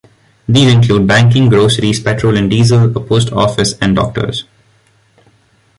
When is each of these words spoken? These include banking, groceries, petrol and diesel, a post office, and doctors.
These 0.49 0.73
include 0.73 1.05
banking, 1.07 1.47
groceries, 1.47 1.99
petrol 1.99 2.35
and 2.35 2.49
diesel, 2.49 2.85
a 2.85 2.99
post 2.99 3.31
office, 3.31 3.75
and 3.79 3.95
doctors. 3.95 4.45